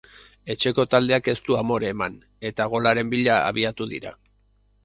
[0.53, 2.17] Etxeko taldeak ez du amore eman,
[2.51, 4.19] eta golaren bila abiatu dira.